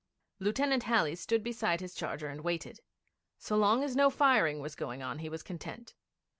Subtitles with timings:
[0.39, 2.79] Lieutenant Halley stood beside his charger and waited.
[3.37, 5.93] So long as no firing was going on he was content.